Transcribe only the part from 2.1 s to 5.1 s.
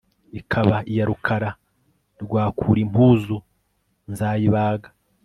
rwa Kurimpuzu nzayibaga